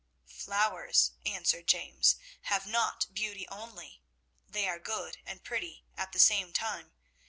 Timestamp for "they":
4.49-4.67